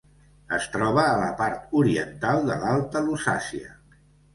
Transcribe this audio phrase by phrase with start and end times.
[0.57, 3.77] Es troba a la part oriental de l'Alta Lusàcia.